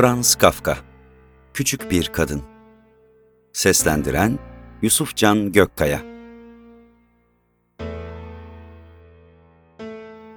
Franz 0.00 0.34
Kafka 0.34 0.78
Küçük 1.54 1.90
Bir 1.90 2.08
Kadın 2.08 2.42
Seslendiren 3.52 4.38
Yusufcan 4.82 5.52
Gökkaya 5.52 6.02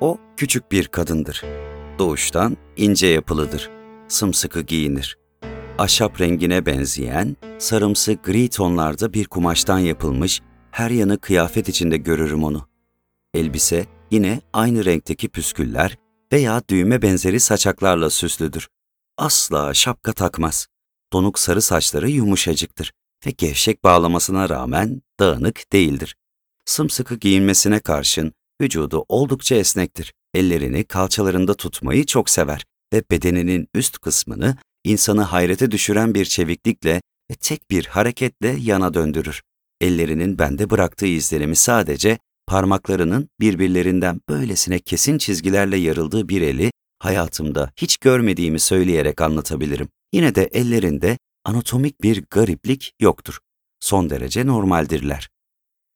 O 0.01 0.17
küçük 0.37 0.71
bir 0.71 0.87
kadındır. 0.87 1.43
Doğuştan 1.99 2.57
ince 2.77 3.07
yapılıdır. 3.07 3.69
Sımsıkı 4.07 4.61
giyinir. 4.61 5.17
Ahşap 5.77 6.21
rengine 6.21 6.65
benzeyen, 6.65 7.35
sarımsı 7.57 8.13
gri 8.13 8.49
tonlarda 8.49 9.13
bir 9.13 9.25
kumaştan 9.25 9.79
yapılmış, 9.79 10.41
her 10.71 10.89
yanı 10.89 11.17
kıyafet 11.17 11.69
içinde 11.69 11.97
görürüm 11.97 12.43
onu. 12.43 12.67
Elbise 13.33 13.85
yine 14.11 14.41
aynı 14.53 14.85
renkteki 14.85 15.29
püsküller 15.29 15.97
veya 16.33 16.61
düğme 16.69 17.01
benzeri 17.01 17.39
saçaklarla 17.39 18.09
süslüdür. 18.09 18.67
Asla 19.17 19.73
şapka 19.73 20.13
takmaz. 20.13 20.67
Donuk 21.13 21.39
sarı 21.39 21.61
saçları 21.61 22.09
yumuşacıktır 22.09 22.91
ve 23.25 23.31
gevşek 23.31 23.83
bağlamasına 23.83 24.49
rağmen 24.49 25.01
dağınık 25.19 25.73
değildir. 25.73 26.15
Sımsıkı 26.65 27.15
giyinmesine 27.15 27.79
karşın 27.79 28.33
vücudu 28.61 29.05
oldukça 29.09 29.55
esnektir. 29.55 30.13
Ellerini 30.33 30.83
kalçalarında 30.83 31.53
tutmayı 31.53 32.05
çok 32.05 32.29
sever 32.29 32.65
ve 32.93 33.03
bedeninin 33.11 33.67
üst 33.73 33.97
kısmını 33.97 34.57
insanı 34.83 35.21
hayrete 35.21 35.71
düşüren 35.71 36.15
bir 36.15 36.25
çeviklikle 36.25 37.01
ve 37.31 37.35
tek 37.35 37.71
bir 37.71 37.85
hareketle 37.85 38.55
yana 38.59 38.93
döndürür. 38.93 39.41
Ellerinin 39.81 40.39
bende 40.39 40.69
bıraktığı 40.69 41.05
izlerimi 41.07 41.55
sadece 41.55 42.19
parmaklarının 42.47 43.29
birbirlerinden 43.39 44.21
böylesine 44.29 44.79
kesin 44.79 45.17
çizgilerle 45.17 45.77
yarıldığı 45.77 46.29
bir 46.29 46.41
eli 46.41 46.71
hayatımda 47.05 47.71
hiç 47.75 47.97
görmediğimi 47.97 48.59
söyleyerek 48.59 49.21
anlatabilirim. 49.21 49.89
Yine 50.13 50.35
de 50.35 50.43
ellerinde 50.43 51.17
anatomik 51.45 52.01
bir 52.01 52.23
gariplik 52.29 52.93
yoktur. 53.01 53.39
Son 53.79 54.09
derece 54.09 54.47
normaldirler. 54.47 55.29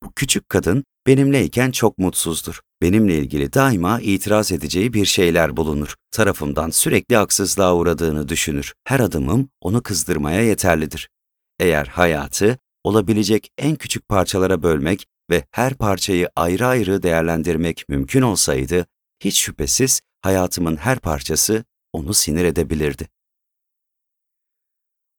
Bu 0.04 0.12
küçük 0.16 0.50
kadın 0.50 0.84
benimleyken 1.08 1.72
çok 1.72 1.98
mutsuzdur. 1.98 2.60
Benimle 2.82 3.18
ilgili 3.18 3.54
daima 3.54 4.00
itiraz 4.02 4.52
edeceği 4.52 4.94
bir 4.94 5.06
şeyler 5.06 5.58
bulunur. 5.58 5.96
Tarafımdan 6.12 6.70
sürekli 6.70 7.16
haksızlığa 7.16 7.76
uğradığını 7.76 8.30
düşünür. 8.30 8.74
Her 8.84 9.00
adımım 9.00 9.50
onu 9.62 9.84
kızdırmaya 9.84 10.42
yeterlidir. 10.42 11.10
Eğer 11.60 11.86
hayatı 11.86 12.58
olabilecek 12.84 13.50
en 13.58 13.76
küçük 13.76 14.10
parçalara 14.10 14.64
bölmek 14.64 15.06
ve 15.30 15.44
her 15.52 15.74
parçayı 15.74 16.30
ayrı 16.36 16.68
ayrı 16.68 17.04
değerlendirmek 17.04 17.84
mümkün 17.90 18.22
olsaydı, 18.22 18.86
hiç 19.24 19.40
şüphesiz 19.40 20.02
hayatımın 20.28 20.78
her 20.78 21.00
parçası 21.00 21.64
onu 21.94 22.14
sinir 22.14 22.46
edebilirdi. 22.46 23.08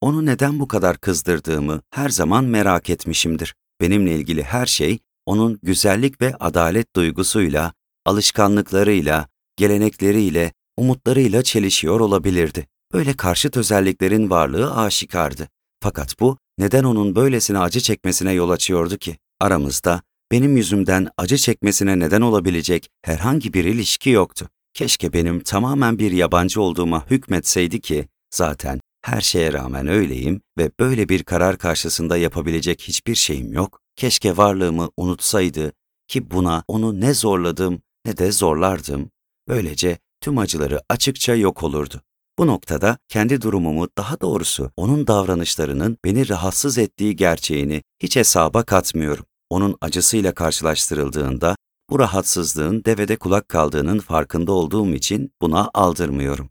Onu 0.00 0.26
neden 0.26 0.60
bu 0.60 0.68
kadar 0.68 0.98
kızdırdığımı 0.98 1.80
her 1.90 2.08
zaman 2.08 2.44
merak 2.44 2.90
etmişimdir. 2.90 3.54
Benimle 3.80 4.14
ilgili 4.14 4.42
her 4.42 4.66
şey 4.66 4.98
onun 5.26 5.58
güzellik 5.62 6.20
ve 6.20 6.34
adalet 6.40 6.96
duygusuyla, 6.96 7.72
alışkanlıklarıyla, 8.06 9.28
gelenekleriyle, 9.56 10.52
umutlarıyla 10.76 11.42
çelişiyor 11.42 12.00
olabilirdi. 12.00 12.66
Böyle 12.92 13.16
karşıt 13.16 13.56
özelliklerin 13.56 14.30
varlığı 14.30 14.76
aşikardı. 14.76 15.48
Fakat 15.82 16.20
bu 16.20 16.38
neden 16.58 16.84
onun 16.84 17.16
böylesine 17.16 17.58
acı 17.58 17.80
çekmesine 17.80 18.32
yol 18.32 18.50
açıyordu 18.50 18.96
ki? 18.96 19.16
Aramızda 19.40 20.02
benim 20.32 20.56
yüzümden 20.56 21.08
acı 21.16 21.36
çekmesine 21.36 21.98
neden 21.98 22.20
olabilecek 22.20 22.90
herhangi 23.02 23.52
bir 23.52 23.64
ilişki 23.64 24.10
yoktu. 24.10 24.48
Keşke 24.78 25.12
benim 25.12 25.40
tamamen 25.40 25.98
bir 25.98 26.12
yabancı 26.12 26.60
olduğuma 26.62 27.06
hükmetseydi 27.10 27.80
ki 27.80 28.08
zaten 28.30 28.80
her 29.02 29.20
şeye 29.20 29.52
rağmen 29.52 29.86
öyleyim 29.86 30.40
ve 30.58 30.70
böyle 30.80 31.08
bir 31.08 31.22
karar 31.22 31.58
karşısında 31.58 32.16
yapabilecek 32.16 32.82
hiçbir 32.82 33.14
şeyim 33.14 33.52
yok. 33.52 33.80
Keşke 33.96 34.36
varlığımı 34.36 34.90
unutsaydı 34.96 35.72
ki 36.08 36.30
buna 36.30 36.64
onu 36.68 37.00
ne 37.00 37.14
zorladım 37.14 37.82
ne 38.06 38.16
de 38.16 38.32
zorlardım. 38.32 39.10
Böylece 39.48 39.98
tüm 40.20 40.38
acıları 40.38 40.80
açıkça 40.88 41.34
yok 41.34 41.62
olurdu. 41.62 42.02
Bu 42.38 42.46
noktada 42.46 42.98
kendi 43.08 43.40
durumumu 43.40 43.88
daha 43.98 44.20
doğrusu 44.20 44.70
onun 44.76 45.06
davranışlarının 45.06 45.98
beni 46.04 46.28
rahatsız 46.28 46.78
ettiği 46.78 47.16
gerçeğini 47.16 47.82
hiç 48.02 48.16
hesaba 48.16 48.62
katmıyorum. 48.62 49.24
Onun 49.50 49.76
acısıyla 49.80 50.34
karşılaştırıldığında 50.34 51.56
bu 51.90 51.98
rahatsızlığın 51.98 52.84
devede 52.84 53.16
kulak 53.16 53.48
kaldığının 53.48 53.98
farkında 53.98 54.52
olduğum 54.52 54.94
için 54.94 55.32
buna 55.42 55.70
aldırmıyorum. 55.74 56.50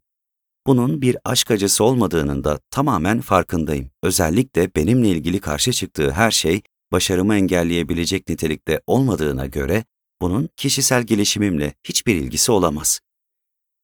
Bunun 0.67 1.01
bir 1.01 1.17
aşk 1.25 1.51
acısı 1.51 1.83
olmadığının 1.83 2.43
da 2.43 2.59
tamamen 2.71 3.21
farkındayım. 3.21 3.89
Özellikle 4.03 4.75
benimle 4.75 5.09
ilgili 5.09 5.39
karşı 5.39 5.71
çıktığı 5.71 6.11
her 6.11 6.31
şey 6.31 6.61
başarımı 6.91 7.35
engelleyebilecek 7.35 8.29
nitelikte 8.29 8.81
olmadığına 8.87 9.45
göre 9.45 9.85
bunun 10.21 10.49
kişisel 10.57 11.03
gelişimimle 11.03 11.73
hiçbir 11.83 12.15
ilgisi 12.15 12.51
olamaz. 12.51 12.99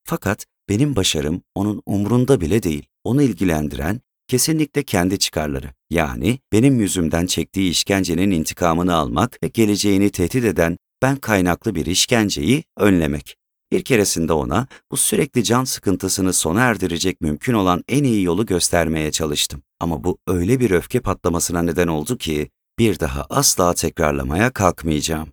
Fakat 0.04 0.46
benim 0.70 0.96
başarım 0.96 1.42
onun 1.56 1.82
umrunda 1.86 2.42
bile 2.42 2.64
değil. 2.64 2.86
Onu 3.04 3.22
ilgilendiren 3.22 4.02
kesinlikle 4.28 4.84
kendi 4.84 5.20
çıkarları. 5.20 5.68
Yani 5.90 6.40
benim 6.52 6.80
yüzümden 6.80 7.26
çektiği 7.26 7.72
işkencenin 7.72 8.32
intikamını 8.32 8.96
almak 8.96 9.44
ve 9.44 9.48
geleceğini 9.48 10.10
tehdit 10.10 10.46
eden 10.46 10.78
ben 11.04 11.16
kaynaklı 11.16 11.76
bir 11.76 11.86
işkenceyi 11.86 12.64
önlemek. 12.78 13.38
Bir 13.72 13.84
keresinde 13.84 14.34
ona 14.34 14.68
bu 14.92 14.98
sürekli 14.98 15.44
can 15.44 15.64
sıkıntısını 15.64 16.34
sona 16.34 16.62
erdirecek 16.62 17.22
mümkün 17.22 17.54
olan 17.54 17.84
en 17.88 18.04
iyi 18.04 18.24
yolu 18.24 18.46
göstermeye 18.46 19.12
çalıştım. 19.12 19.64
Ama 19.80 20.04
bu 20.04 20.18
öyle 20.28 20.60
bir 20.60 20.72
öfke 20.72 21.00
patlamasına 21.00 21.62
neden 21.62 21.88
oldu 21.88 22.18
ki 22.18 22.50
bir 22.80 23.00
daha 23.00 23.26
asla 23.30 23.74
tekrarlamaya 23.74 24.52
kalkmayacağım. 24.54 25.30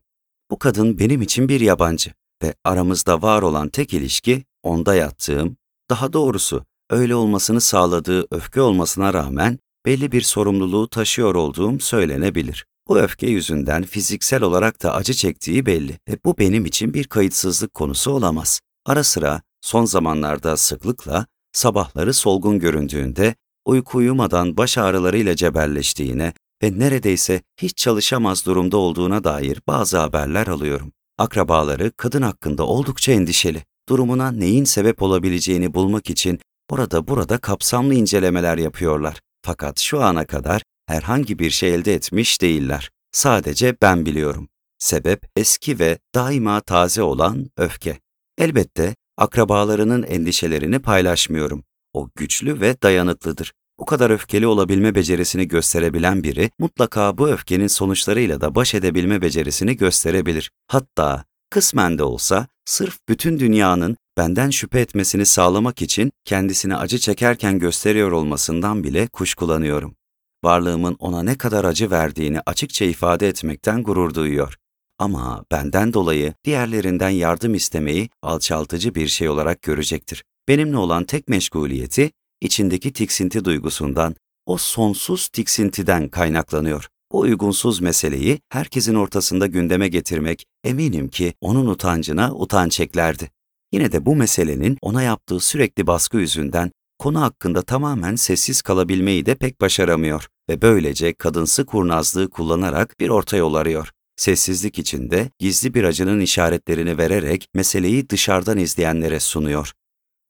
Bu 0.51 0.59
kadın 0.59 0.99
benim 0.99 1.23
için 1.23 1.49
bir 1.49 1.61
yabancı 1.61 2.13
ve 2.43 2.55
aramızda 2.65 3.23
var 3.23 3.43
olan 3.43 3.69
tek 3.69 3.95
ilişki 3.95 4.45
onda 4.63 4.95
yattığım, 4.95 5.57
daha 5.91 6.13
doğrusu 6.13 6.65
öyle 6.91 7.15
olmasını 7.15 7.61
sağladığı 7.61 8.27
öfke 8.31 8.61
olmasına 8.61 9.15
rağmen 9.15 9.59
belli 9.87 10.13
bir 10.13 10.23
sorumluluğu 10.23 10.89
taşıyor 10.89 11.35
olduğum 11.35 11.81
söylenebilir. 11.81 12.67
Bu 12.91 12.99
öfke 12.99 13.27
yüzünden 13.27 13.83
fiziksel 13.83 14.43
olarak 14.43 14.83
da 14.83 14.95
acı 14.95 15.15
çektiği 15.15 15.67
belli 15.67 15.99
ve 16.09 16.19
bu 16.25 16.39
benim 16.39 16.67
için 16.67 16.95
bir 16.95 17.05
kayıtsızlık 17.05 17.75
konusu 17.75 18.11
olamaz. 18.11 18.61
Ara 18.87 19.05
sıra 19.05 19.43
son 19.61 19.85
zamanlarda 19.85 20.57
sıklıkla 20.57 21.27
sabahları 21.53 22.15
solgun 22.15 22.59
göründüğünde 22.59 23.35
uyku 23.65 23.99
uyumadan 23.99 24.57
baş 24.57 24.79
ağrılarıyla 24.79 25.37
cebelleştiğine 25.37 26.33
ve 26.63 26.79
neredeyse 26.79 27.43
hiç 27.63 27.77
çalışamaz 27.77 28.47
durumda 28.47 28.77
olduğuna 28.77 29.25
dair 29.25 29.61
bazı 29.67 29.99
haberler 29.99 30.47
alıyorum. 30.47 30.93
Akrabaları 31.19 31.93
kadın 31.97 32.23
hakkında 32.23 32.67
oldukça 32.67 33.13
endişeli. 33.13 33.65
Durumuna 33.89 34.31
neyin 34.31 34.65
sebep 34.65 35.03
olabileceğini 35.03 35.75
bulmak 35.75 36.11
için 36.11 36.41
orada 36.71 37.09
burada 37.09 37.39
kapsamlı 37.39 37.95
incelemeler 37.95 38.59
yapıyorlar. 38.59 39.21
Fakat 39.43 39.79
şu 39.81 40.03
ana 40.03 40.25
kadar 40.27 40.63
herhangi 40.91 41.39
bir 41.39 41.51
şey 41.51 41.75
elde 41.75 41.95
etmiş 41.95 42.43
değiller. 42.43 42.91
Sadece 43.13 43.77
ben 43.83 44.07
biliyorum. 44.07 44.49
Sebep 44.79 45.23
eski 45.37 45.79
ve 45.79 45.99
daima 46.15 46.61
taze 46.61 47.03
olan 47.03 47.51
öfke. 47.57 48.01
Elbette 48.39 48.95
akrabalarının 49.17 50.03
endişelerini 50.03 50.79
paylaşmıyorum. 50.79 51.65
O 51.93 52.09
güçlü 52.17 52.61
ve 52.61 52.83
dayanıklıdır. 52.83 53.53
Bu 53.79 53.85
kadar 53.87 54.11
öfkeli 54.11 54.47
olabilme 54.47 54.95
becerisini 54.95 55.49
gösterebilen 55.49 56.23
biri 56.23 56.51
mutlaka 56.59 57.19
bu 57.19 57.29
öfkenin 57.29 57.67
sonuçlarıyla 57.67 58.41
da 58.41 58.55
baş 58.55 58.75
edebilme 58.75 59.23
becerisini 59.23 59.77
gösterebilir. 59.77 60.51
Hatta 60.67 61.25
kısmen 61.51 61.99
de 61.99 62.03
olsa 62.03 62.47
sırf 62.65 62.99
bütün 63.09 63.39
dünyanın 63.39 63.97
benden 64.17 64.51
şüphe 64.51 64.81
etmesini 64.81 65.27
sağlamak 65.27 65.83
için 65.83 66.13
kendisini 66.25 66.77
acı 66.77 66.99
çekerken 66.99 67.59
gösteriyor 67.59 68.13
olmasından 68.13 68.85
bile 68.85 69.07
kuşkulanıyorum. 69.07 70.00
Varlığımın 70.45 70.97
ona 70.99 71.23
ne 71.23 71.39
kadar 71.39 71.65
acı 71.65 71.91
verdiğini 71.91 72.41
açıkça 72.47 72.85
ifade 72.85 73.29
etmekten 73.29 73.83
gurur 73.83 74.15
duyuyor. 74.15 74.57
Ama 74.99 75.45
benden 75.51 75.93
dolayı 75.93 76.35
diğerlerinden 76.45 77.11
yardım 77.11 77.55
istemeyi 77.55 78.09
alçaltıcı 78.23 78.95
bir 78.95 79.09
şey 79.09 79.29
olarak 79.29 79.63
görecektir. 79.63 80.25
Benimle 80.49 80.77
olan 80.77 81.05
tek 81.05 81.29
meşguliyeti 81.29 82.11
içindeki 82.41 82.93
tiksinti 82.93 83.45
duygusundan, 83.45 84.15
o 84.47 84.57
sonsuz 84.57 85.29
tiksintiden 85.29 86.09
kaynaklanıyor. 86.09 86.89
Bu 87.13 87.19
uygunsuz 87.19 87.81
meseleyi 87.81 88.41
herkesin 88.49 88.95
ortasında 88.95 89.47
gündeme 89.47 89.89
getirmek 89.89 90.47
eminim 90.65 91.09
ki 91.09 91.35
onun 91.41 91.67
utancına 91.67 92.35
utanç 92.35 92.81
eklerdi. 92.81 93.31
Yine 93.73 93.93
de 93.93 94.07
bu 94.07 94.17
meselenin 94.17 94.79
ona 94.83 95.03
yaptığı 95.03 95.41
sürekli 95.41 95.87
baskı 95.87 96.17
yüzünden 96.17 96.71
konu 97.01 97.21
hakkında 97.21 97.63
tamamen 97.63 98.15
sessiz 98.15 98.63
kalabilmeyi 98.63 99.27
de 99.27 99.35
pek 99.35 99.61
başaramıyor 99.61 100.27
ve 100.51 100.63
böylece 100.63 101.13
kadınsı 101.15 101.67
kurnazlığı 101.67 102.31
kullanarak 102.31 103.01
bir 103.01 103.09
orta 103.09 103.37
yol 103.37 103.55
arıyor. 103.55 103.91
Sessizlik 104.17 104.79
içinde 104.79 105.31
gizli 105.39 105.75
bir 105.75 105.85
acının 105.85 106.21
işaretlerini 106.21 106.99
vererek 106.99 107.49
meseleyi 107.55 108.11
dışarıdan 108.11 108.59
izleyenlere 108.59 109.21
sunuyor. 109.21 109.73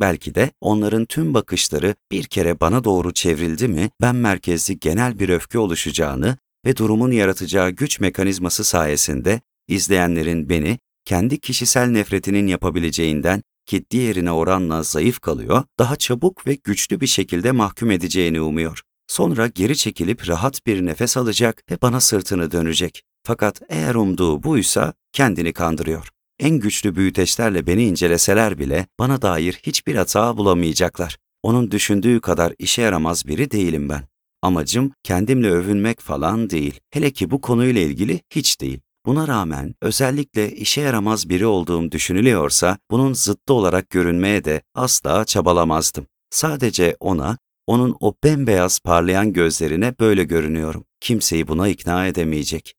Belki 0.00 0.34
de 0.34 0.50
onların 0.60 1.04
tüm 1.04 1.34
bakışları 1.34 1.94
bir 2.12 2.24
kere 2.24 2.60
bana 2.60 2.84
doğru 2.84 3.12
çevrildi 3.12 3.68
mi 3.68 3.90
ben 4.00 4.16
merkezli 4.16 4.78
genel 4.78 5.18
bir 5.18 5.28
öfke 5.28 5.58
oluşacağını 5.58 6.36
ve 6.66 6.76
durumun 6.76 7.10
yaratacağı 7.10 7.70
güç 7.70 8.00
mekanizması 8.00 8.64
sayesinde 8.64 9.40
izleyenlerin 9.68 10.48
beni 10.48 10.78
kendi 11.04 11.40
kişisel 11.40 11.86
nefretinin 11.86 12.46
yapabileceğinden 12.46 13.42
ki 13.70 13.84
diğerine 13.90 14.32
oranla 14.32 14.82
zayıf 14.82 15.20
kalıyor, 15.20 15.62
daha 15.78 15.96
çabuk 15.96 16.46
ve 16.46 16.54
güçlü 16.64 17.00
bir 17.00 17.06
şekilde 17.06 17.52
mahkum 17.52 17.90
edeceğini 17.90 18.40
umuyor. 18.40 18.80
Sonra 19.06 19.46
geri 19.46 19.76
çekilip 19.76 20.28
rahat 20.28 20.66
bir 20.66 20.86
nefes 20.86 21.16
alacak 21.16 21.62
ve 21.70 21.82
bana 21.82 22.00
sırtını 22.00 22.50
dönecek. 22.50 23.02
Fakat 23.26 23.62
eğer 23.68 23.94
umduğu 23.94 24.42
buysa 24.42 24.94
kendini 25.12 25.52
kandırıyor. 25.52 26.08
En 26.40 26.58
güçlü 26.58 26.96
büyüteçlerle 26.96 27.66
beni 27.66 27.84
inceleseler 27.84 28.58
bile 28.58 28.86
bana 28.98 29.22
dair 29.22 29.60
hiçbir 29.62 29.94
hata 29.94 30.36
bulamayacaklar. 30.36 31.16
Onun 31.42 31.70
düşündüğü 31.70 32.20
kadar 32.20 32.54
işe 32.58 32.82
yaramaz 32.82 33.26
biri 33.26 33.50
değilim 33.50 33.88
ben. 33.88 34.02
Amacım 34.42 34.92
kendimle 35.02 35.50
övünmek 35.50 36.00
falan 36.00 36.50
değil. 36.50 36.80
Hele 36.90 37.10
ki 37.10 37.30
bu 37.30 37.40
konuyla 37.40 37.80
ilgili 37.80 38.20
hiç 38.30 38.60
değil. 38.60 38.80
Buna 39.06 39.28
rağmen 39.28 39.74
özellikle 39.82 40.52
işe 40.52 40.80
yaramaz 40.80 41.28
biri 41.28 41.46
olduğum 41.46 41.92
düşünülüyorsa 41.92 42.78
bunun 42.90 43.12
zıttı 43.12 43.54
olarak 43.54 43.90
görünmeye 43.90 44.44
de 44.44 44.62
asla 44.74 45.24
çabalamazdım. 45.24 46.06
Sadece 46.30 46.96
ona, 47.00 47.38
onun 47.66 47.96
o 48.00 48.14
bembeyaz 48.24 48.80
parlayan 48.80 49.32
gözlerine 49.32 49.94
böyle 50.00 50.24
görünüyorum. 50.24 50.84
Kimseyi 51.00 51.48
buna 51.48 51.68
ikna 51.68 52.06
edemeyecek. 52.06 52.74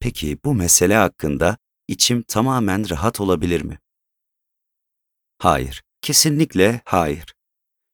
Peki 0.00 0.38
bu 0.44 0.54
mesele 0.54 0.96
hakkında 0.96 1.56
içim 1.88 2.22
tamamen 2.22 2.90
rahat 2.90 3.20
olabilir 3.20 3.62
mi? 3.62 3.78
Hayır, 5.38 5.82
kesinlikle 6.02 6.80
hayır. 6.84 7.35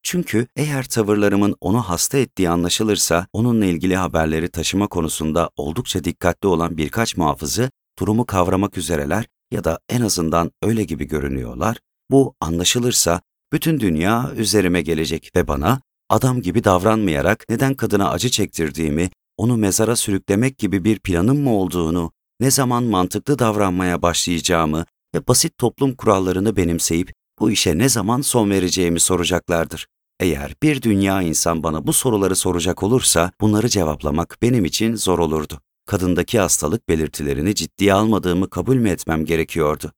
Çünkü 0.02 0.46
eğer 0.56 0.84
tavırlarımın 0.84 1.56
onu 1.60 1.82
hasta 1.82 2.18
ettiği 2.18 2.50
anlaşılırsa, 2.50 3.26
onunla 3.32 3.64
ilgili 3.64 3.96
haberleri 3.96 4.48
taşıma 4.48 4.86
konusunda 4.86 5.50
oldukça 5.56 6.04
dikkatli 6.04 6.48
olan 6.48 6.76
birkaç 6.76 7.16
muhafızı 7.16 7.70
durumu 7.98 8.26
kavramak 8.26 8.78
üzereler 8.78 9.26
ya 9.50 9.64
da 9.64 9.78
en 9.88 10.00
azından 10.00 10.50
öyle 10.62 10.84
gibi 10.84 11.04
görünüyorlar. 11.04 11.76
Bu 12.10 12.34
anlaşılırsa 12.40 13.20
bütün 13.52 13.80
dünya 13.80 14.32
üzerime 14.36 14.82
gelecek 14.82 15.30
ve 15.36 15.48
bana 15.48 15.80
adam 16.10 16.42
gibi 16.42 16.64
davranmayarak 16.64 17.44
neden 17.48 17.74
kadına 17.74 18.10
acı 18.10 18.30
çektirdiğimi, 18.30 19.10
onu 19.36 19.56
mezara 19.56 19.96
sürüklemek 19.96 20.58
gibi 20.58 20.84
bir 20.84 20.98
planım 20.98 21.42
mı 21.42 21.54
olduğunu, 21.54 22.12
ne 22.40 22.50
zaman 22.50 22.84
mantıklı 22.84 23.38
davranmaya 23.38 24.02
başlayacağımı 24.02 24.84
ve 25.14 25.26
basit 25.28 25.58
toplum 25.58 25.94
kurallarını 25.94 26.56
benimseyip 26.56 27.12
bu 27.38 27.50
işe 27.50 27.78
ne 27.78 27.88
zaman 27.88 28.20
son 28.20 28.50
vereceğimi 28.50 29.00
soracaklardır. 29.00 29.86
Eğer 30.22 30.54
bir 30.62 30.82
dünya 30.82 31.22
insan 31.22 31.62
bana 31.62 31.86
bu 31.86 31.92
soruları 31.92 32.36
soracak 32.36 32.82
olursa 32.82 33.32
bunları 33.40 33.68
cevaplamak 33.68 34.38
benim 34.42 34.64
için 34.64 34.96
zor 34.96 35.18
olurdu. 35.18 35.60
Kadındaki 35.86 36.38
hastalık 36.38 36.88
belirtilerini 36.88 37.54
ciddiye 37.54 37.94
almadığımı 37.94 38.50
kabul 38.50 38.76
mü 38.76 38.90
etmem 38.90 39.24
gerekiyordu? 39.24 39.92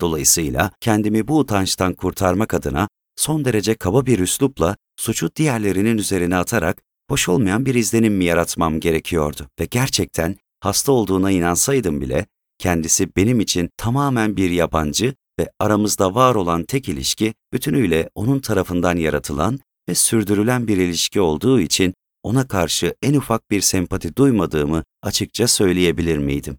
Dolayısıyla 0.00 0.70
kendimi 0.80 1.28
bu 1.28 1.38
utançtan 1.38 1.94
kurtarmak 1.94 2.54
adına 2.54 2.88
son 3.16 3.44
derece 3.44 3.74
kaba 3.74 4.06
bir 4.06 4.18
üslupla 4.18 4.76
suçu 4.96 5.30
diğerlerinin 5.36 5.98
üzerine 5.98 6.36
atarak 6.36 6.82
hoş 7.08 7.28
olmayan 7.28 7.66
bir 7.66 7.74
izlenim 7.74 8.14
mi 8.14 8.24
yaratmam 8.24 8.80
gerekiyordu 8.80 9.48
ve 9.60 9.64
gerçekten 9.64 10.36
hasta 10.60 10.92
olduğuna 10.92 11.30
inansaydım 11.30 12.00
bile 12.00 12.26
kendisi 12.58 13.16
benim 13.16 13.40
için 13.40 13.70
tamamen 13.76 14.36
bir 14.36 14.50
yabancı 14.50 15.14
ve 15.38 15.50
aramızda 15.60 16.14
var 16.14 16.34
olan 16.34 16.64
tek 16.64 16.88
ilişki 16.88 17.34
bütünüyle 17.52 18.10
onun 18.14 18.40
tarafından 18.40 18.96
yaratılan 18.96 19.60
ve 19.88 19.94
sürdürülen 19.94 20.68
bir 20.68 20.76
ilişki 20.76 21.20
olduğu 21.20 21.60
için 21.60 21.94
ona 22.22 22.48
karşı 22.48 22.94
en 23.02 23.14
ufak 23.14 23.50
bir 23.50 23.60
sempati 23.60 24.16
duymadığımı 24.16 24.84
açıkça 25.02 25.48
söyleyebilir 25.48 26.18
miydim? 26.18 26.58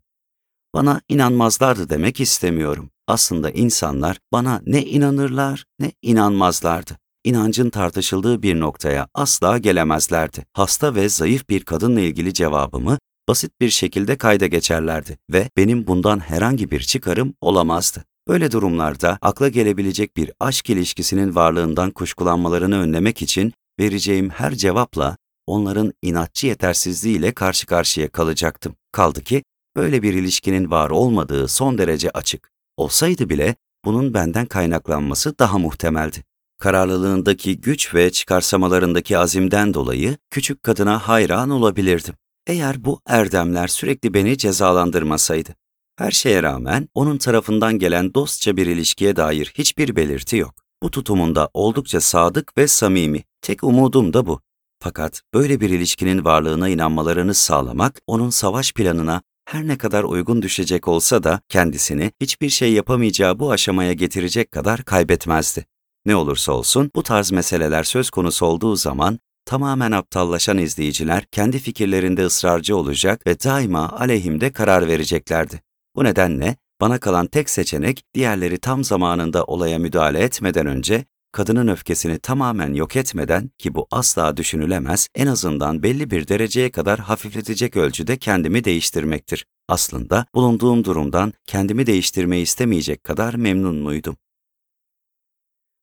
Bana 0.73 1.01
inanmazlardı 1.09 1.89
demek 1.89 2.19
istemiyorum. 2.19 2.89
Aslında 3.07 3.51
insanlar 3.51 4.19
bana 4.31 4.61
ne 4.65 4.85
inanırlar 4.85 5.65
ne 5.79 5.91
inanmazlardı. 6.01 6.97
İnancın 7.23 7.69
tartışıldığı 7.69 8.43
bir 8.43 8.59
noktaya 8.59 9.07
asla 9.13 9.57
gelemezlerdi. 9.57 10.45
Hasta 10.53 10.95
ve 10.95 11.09
zayıf 11.09 11.49
bir 11.49 11.63
kadınla 11.63 11.99
ilgili 12.01 12.33
cevabımı 12.33 12.97
basit 13.27 13.51
bir 13.61 13.69
şekilde 13.69 14.17
kayda 14.17 14.47
geçerlerdi 14.47 15.17
ve 15.31 15.49
benim 15.57 15.87
bundan 15.87 16.19
herhangi 16.19 16.71
bir 16.71 16.79
çıkarım 16.79 17.33
olamazdı. 17.41 18.03
Böyle 18.27 18.51
durumlarda 18.51 19.17
akla 19.21 19.49
gelebilecek 19.49 20.17
bir 20.17 20.31
aşk 20.39 20.69
ilişkisinin 20.69 21.35
varlığından 21.35 21.91
kuşkulanmalarını 21.91 22.79
önlemek 22.79 23.21
için 23.21 23.53
vereceğim 23.79 24.29
her 24.29 24.55
cevapla 24.55 25.17
onların 25.47 25.93
inatçı 26.01 26.47
yetersizliğiyle 26.47 27.31
karşı 27.31 27.65
karşıya 27.65 28.09
kalacaktım. 28.09 28.75
Kaldı 28.91 29.21
ki 29.21 29.43
böyle 29.75 30.03
bir 30.03 30.13
ilişkinin 30.13 30.71
var 30.71 30.89
olmadığı 30.89 31.47
son 31.47 31.77
derece 31.77 32.11
açık. 32.11 32.51
Olsaydı 32.77 33.29
bile 33.29 33.55
bunun 33.85 34.13
benden 34.13 34.45
kaynaklanması 34.45 35.39
daha 35.39 35.57
muhtemeldi. 35.57 36.23
Kararlılığındaki 36.59 37.61
güç 37.61 37.93
ve 37.95 38.11
çıkarsamalarındaki 38.11 39.17
azimden 39.17 39.73
dolayı 39.73 40.17
küçük 40.31 40.63
kadına 40.63 41.07
hayran 41.07 41.49
olabilirdim. 41.49 42.13
Eğer 42.47 42.85
bu 42.85 43.01
erdemler 43.05 43.67
sürekli 43.67 44.13
beni 44.13 44.37
cezalandırmasaydı. 44.37 45.49
Her 45.97 46.11
şeye 46.11 46.43
rağmen 46.43 46.87
onun 46.93 47.17
tarafından 47.17 47.79
gelen 47.79 48.13
dostça 48.13 48.57
bir 48.57 48.67
ilişkiye 48.67 49.15
dair 49.15 49.53
hiçbir 49.57 49.95
belirti 49.95 50.37
yok. 50.37 50.55
Bu 50.83 50.91
tutumunda 50.91 51.49
oldukça 51.53 52.01
sadık 52.01 52.57
ve 52.57 52.67
samimi. 52.67 53.23
Tek 53.41 53.63
umudum 53.63 54.13
da 54.13 54.25
bu. 54.25 54.41
Fakat 54.79 55.21
böyle 55.33 55.59
bir 55.59 55.69
ilişkinin 55.69 56.25
varlığına 56.25 56.69
inanmalarını 56.69 57.33
sağlamak 57.33 58.01
onun 58.07 58.29
savaş 58.29 58.73
planına 58.73 59.21
her 59.45 59.67
ne 59.67 59.77
kadar 59.77 60.03
uygun 60.03 60.41
düşecek 60.41 60.87
olsa 60.87 61.23
da 61.23 61.41
kendisini 61.49 62.11
hiçbir 62.21 62.49
şey 62.49 62.73
yapamayacağı 62.73 63.39
bu 63.39 63.51
aşamaya 63.51 63.93
getirecek 63.93 64.51
kadar 64.51 64.83
kaybetmezdi. 64.83 65.65
Ne 66.05 66.15
olursa 66.15 66.51
olsun 66.51 66.91
bu 66.95 67.03
tarz 67.03 67.31
meseleler 67.31 67.83
söz 67.83 68.09
konusu 68.09 68.45
olduğu 68.45 68.75
zaman 68.75 69.19
tamamen 69.45 69.91
aptallaşan 69.91 70.57
izleyiciler 70.57 71.25
kendi 71.31 71.59
fikirlerinde 71.59 72.25
ısrarcı 72.25 72.77
olacak 72.77 73.27
ve 73.27 73.39
daima 73.39 73.89
aleyhimde 73.89 74.51
karar 74.51 74.87
vereceklerdi. 74.87 75.66
Bu 75.97 76.03
nedenle 76.03 76.55
bana 76.81 76.99
kalan 76.99 77.27
tek 77.27 77.49
seçenek 77.49 78.03
diğerleri 78.13 78.57
tam 78.57 78.83
zamanında 78.83 79.43
olaya 79.43 79.79
müdahale 79.79 80.19
etmeden 80.19 80.65
önce 80.67 81.05
kadının 81.31 81.67
öfkesini 81.67 82.19
tamamen 82.19 82.73
yok 82.73 82.95
etmeden 82.95 83.51
ki 83.57 83.75
bu 83.75 83.87
asla 83.91 84.37
düşünülemez, 84.37 85.07
en 85.15 85.27
azından 85.27 85.83
belli 85.83 86.11
bir 86.11 86.27
dereceye 86.27 86.71
kadar 86.71 86.99
hafifletecek 86.99 87.77
ölçüde 87.77 88.17
kendimi 88.17 88.63
değiştirmektir. 88.63 89.45
Aslında 89.67 90.25
bulunduğum 90.35 90.83
durumdan 90.83 91.33
kendimi 91.45 91.85
değiştirmeyi 91.85 92.43
istemeyecek 92.43 93.03
kadar 93.03 93.33
memnun 93.33 93.75
muydum? 93.75 94.17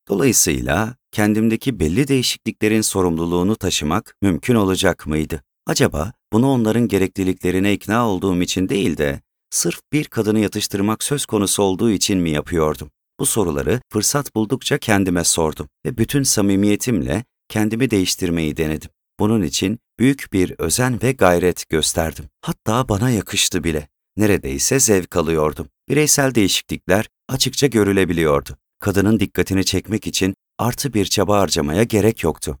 Dolayısıyla 0.09 0.95
kendimdeki 1.11 1.79
belli 1.79 2.07
değişikliklerin 2.07 2.81
sorumluluğunu 2.81 3.55
taşımak 3.55 4.15
mümkün 4.21 4.55
olacak 4.55 5.07
mıydı? 5.07 5.43
Acaba 5.67 6.13
bunu 6.33 6.51
onların 6.51 6.87
gerekliliklerine 6.87 7.73
ikna 7.73 8.09
olduğum 8.09 8.41
için 8.41 8.69
değil 8.69 8.97
de 8.97 9.24
sırf 9.55 9.79
bir 9.93 10.05
kadını 10.05 10.39
yatıştırmak 10.39 11.03
söz 11.03 11.25
konusu 11.25 11.63
olduğu 11.63 11.91
için 11.91 12.19
mi 12.19 12.29
yapıyordum? 12.29 12.91
Bu 13.19 13.25
soruları 13.25 13.81
fırsat 13.93 14.35
buldukça 14.35 14.77
kendime 14.77 15.23
sordum 15.23 15.67
ve 15.85 15.97
bütün 15.97 16.23
samimiyetimle 16.23 17.23
kendimi 17.49 17.91
değiştirmeyi 17.91 18.57
denedim. 18.57 18.89
Bunun 19.19 19.41
için 19.41 19.79
büyük 19.99 20.33
bir 20.33 20.55
özen 20.57 21.01
ve 21.01 21.11
gayret 21.11 21.69
gösterdim. 21.69 22.25
Hatta 22.41 22.89
bana 22.89 23.09
yakıştı 23.09 23.63
bile. 23.63 23.87
Neredeyse 24.17 24.79
zevk 24.79 25.15
alıyordum. 25.15 25.67
Bireysel 25.89 26.35
değişiklikler 26.35 27.07
açıkça 27.29 27.67
görülebiliyordu. 27.67 28.57
Kadının 28.79 29.19
dikkatini 29.19 29.65
çekmek 29.65 30.07
için 30.07 30.35
artı 30.57 30.93
bir 30.93 31.05
çaba 31.05 31.39
harcamaya 31.39 31.83
gerek 31.83 32.23
yoktu. 32.23 32.59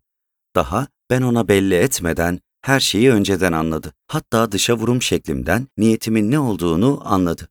Daha 0.55 0.87
ben 1.09 1.21
ona 1.21 1.47
belli 1.47 1.75
etmeden 1.75 2.39
her 2.65 2.79
şeyi 2.79 3.11
önceden 3.11 3.51
anladı. 3.51 3.93
Hatta 4.07 4.51
dışa 4.51 4.77
vurum 4.77 5.01
şeklimden 5.01 5.67
niyetimin 5.77 6.31
ne 6.31 6.39
olduğunu 6.39 7.01
anladı. 7.05 7.47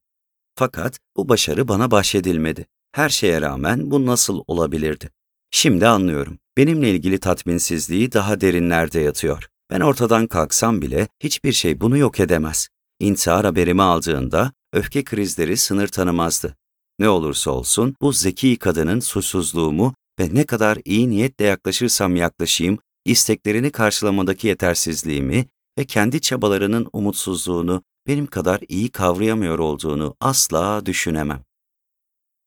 Fakat 0.54 0.98
bu 1.16 1.28
başarı 1.28 1.68
bana 1.68 1.90
bahşedilmedi. 1.90 2.66
Her 2.92 3.08
şeye 3.08 3.40
rağmen 3.40 3.90
bu 3.90 4.06
nasıl 4.06 4.42
olabilirdi? 4.46 5.10
Şimdi 5.50 5.86
anlıyorum. 5.86 6.38
Benimle 6.56 6.90
ilgili 6.90 7.18
tatminsizliği 7.18 8.12
daha 8.12 8.40
derinlerde 8.40 9.00
yatıyor. 9.00 9.48
Ben 9.70 9.80
ortadan 9.80 10.26
kalksam 10.26 10.82
bile 10.82 11.08
hiçbir 11.20 11.52
şey 11.52 11.80
bunu 11.80 11.96
yok 11.96 12.20
edemez. 12.20 12.68
İntihar 13.00 13.44
haberimi 13.44 13.82
aldığında 13.82 14.52
öfke 14.72 15.04
krizleri 15.04 15.56
sınır 15.56 15.88
tanımazdı. 15.88 16.56
Ne 16.98 17.08
olursa 17.08 17.50
olsun 17.50 17.94
bu 18.00 18.12
zeki 18.12 18.56
kadının 18.56 19.00
suçsuzluğumu 19.00 19.94
ve 20.20 20.28
ne 20.32 20.44
kadar 20.44 20.78
iyi 20.84 21.10
niyetle 21.10 21.44
yaklaşırsam 21.44 22.16
yaklaşayım, 22.16 22.78
isteklerini 23.04 23.70
karşılamadaki 23.70 24.46
yetersizliğimi 24.46 25.46
ve 25.78 25.84
kendi 25.84 26.20
çabalarının 26.20 26.88
umutsuzluğunu 26.92 27.82
benim 28.06 28.26
kadar 28.26 28.60
iyi 28.68 28.90
kavrayamıyor 28.90 29.58
olduğunu 29.58 30.16
asla 30.20 30.86
düşünemem. 30.86 31.44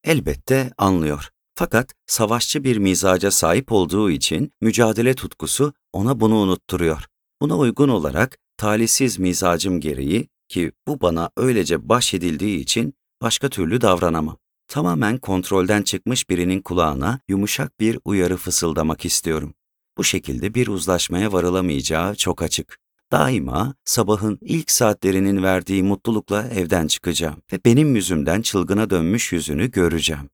Elbette 0.03 0.71
anlıyor. 0.77 1.29
Fakat 1.55 1.93
savaşçı 2.07 2.63
bir 2.63 2.77
mizaca 2.77 3.31
sahip 3.31 3.71
olduğu 3.71 4.11
için 4.11 4.51
mücadele 4.61 5.13
tutkusu 5.13 5.73
ona 5.93 6.19
bunu 6.19 6.35
unutturuyor. 6.35 7.05
Buna 7.41 7.57
uygun 7.57 7.89
olarak 7.89 8.37
talihsiz 8.57 9.19
mizacım 9.19 9.79
gereği 9.79 10.27
ki 10.49 10.71
bu 10.87 11.01
bana 11.01 11.29
öylece 11.37 11.89
bahşedildiği 11.89 12.59
için 12.59 12.93
başka 13.21 13.49
türlü 13.49 13.81
davranamam. 13.81 14.37
Tamamen 14.67 15.17
kontrolden 15.17 15.81
çıkmış 15.81 16.29
birinin 16.29 16.61
kulağına 16.61 17.19
yumuşak 17.27 17.79
bir 17.79 17.99
uyarı 18.05 18.37
fısıldamak 18.37 19.05
istiyorum. 19.05 19.53
Bu 19.97 20.03
şekilde 20.03 20.53
bir 20.53 20.67
uzlaşmaya 20.67 21.31
varılamayacağı 21.31 22.15
çok 22.15 22.41
açık. 22.41 22.77
Daima 23.11 23.73
sabahın 23.85 24.37
ilk 24.41 24.71
saatlerinin 24.71 25.43
verdiği 25.43 25.83
mutlulukla 25.83 26.47
evden 26.47 26.87
çıkacağım 26.87 27.41
ve 27.53 27.59
benim 27.65 27.95
yüzümden 27.95 28.41
çılgına 28.41 28.89
dönmüş 28.89 29.31
yüzünü 29.31 29.71
göreceğim. 29.71 30.29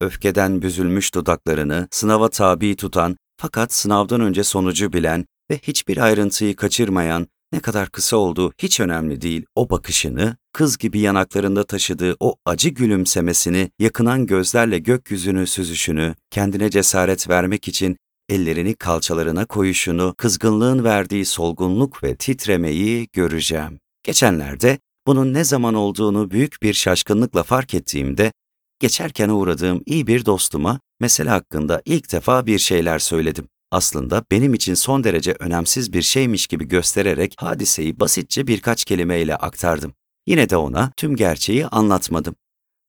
Öfkeden 0.00 0.62
büzülmüş 0.62 1.14
dudaklarını 1.14 1.88
sınava 1.90 2.30
tabi 2.30 2.76
tutan 2.76 3.16
fakat 3.36 3.72
sınavdan 3.72 4.20
önce 4.20 4.44
sonucu 4.44 4.92
bilen 4.92 5.26
ve 5.50 5.58
hiçbir 5.62 5.98
ayrıntıyı 5.98 6.56
kaçırmayan 6.56 7.26
ne 7.52 7.60
kadar 7.60 7.88
kısa 7.88 8.16
olduğu 8.16 8.52
hiç 8.58 8.80
önemli 8.80 9.20
değil 9.20 9.44
o 9.54 9.70
bakışını, 9.70 10.36
kız 10.52 10.78
gibi 10.78 10.98
yanaklarında 10.98 11.64
taşıdığı 11.64 12.16
o 12.20 12.36
acı 12.44 12.68
gülümsemesini, 12.68 13.70
yakınan 13.78 14.26
gözlerle 14.26 14.78
gökyüzünü 14.78 15.46
süzüşünü, 15.46 16.14
kendine 16.30 16.70
cesaret 16.70 17.28
vermek 17.28 17.68
için 17.68 17.96
ellerini 18.28 18.74
kalçalarına 18.74 19.46
koyuşunu, 19.46 20.14
kızgınlığın 20.18 20.84
verdiği 20.84 21.24
solgunluk 21.24 22.04
ve 22.04 22.16
titremeyi 22.16 23.08
göreceğim. 23.12 23.80
Geçenlerde 24.02 24.78
bunun 25.06 25.34
ne 25.34 25.44
zaman 25.44 25.74
olduğunu 25.74 26.30
büyük 26.30 26.62
bir 26.62 26.74
şaşkınlıkla 26.74 27.42
fark 27.42 27.74
ettiğimde, 27.74 28.32
geçerken 28.80 29.28
uğradığım 29.28 29.82
iyi 29.86 30.06
bir 30.06 30.26
dostuma 30.26 30.80
mesele 31.00 31.30
hakkında 31.30 31.82
ilk 31.84 32.12
defa 32.12 32.46
bir 32.46 32.58
şeyler 32.58 32.98
söyledim. 32.98 33.48
Aslında 33.70 34.24
benim 34.30 34.54
için 34.54 34.74
son 34.74 35.04
derece 35.04 35.36
önemsiz 35.38 35.92
bir 35.92 36.02
şeymiş 36.02 36.46
gibi 36.46 36.68
göstererek 36.68 37.34
hadiseyi 37.38 38.00
basitçe 38.00 38.46
birkaç 38.46 38.84
kelimeyle 38.84 39.36
aktardım. 39.36 39.92
Yine 40.26 40.50
de 40.50 40.56
ona 40.56 40.92
tüm 40.96 41.16
gerçeği 41.16 41.66
anlatmadım. 41.66 42.34